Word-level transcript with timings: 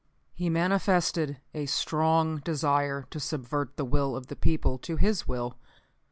"He 0.33 0.49
manifested 0.49 1.39
a 1.53 1.67
strong 1.67 2.37
desire 2.37 3.05
to 3.11 3.19
subvert 3.19 3.77
the 3.77 3.85
will 3.85 4.15
of 4.15 4.29
the 4.29 4.35
people 4.35 4.79
to 4.79 4.95
his 4.95 5.27
will. 5.27 5.59